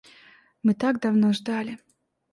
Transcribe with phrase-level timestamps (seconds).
[0.63, 1.77] Мы так давно ждали.